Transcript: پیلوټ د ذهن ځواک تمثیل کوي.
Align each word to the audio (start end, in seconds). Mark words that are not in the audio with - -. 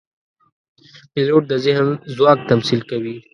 پیلوټ 1.13 1.43
د 1.51 1.53
ذهن 1.65 1.87
ځواک 2.15 2.39
تمثیل 2.51 2.81
کوي. 2.89 3.15